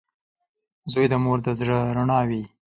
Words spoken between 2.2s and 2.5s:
وي.